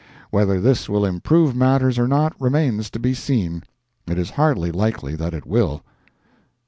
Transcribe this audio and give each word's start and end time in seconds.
Whether 0.31 0.59
this 0.59 0.89
will 0.89 1.05
improve 1.05 1.55
matters 1.55 1.99
or 1.99 2.07
not, 2.07 2.33
remains 2.41 2.89
to 2.89 2.97
be 2.99 3.13
seen. 3.13 3.61
It 4.07 4.17
is 4.17 4.31
hardly 4.31 4.71
likely 4.71 5.13
that 5.15 5.35
it 5.35 5.45
will. 5.45 5.83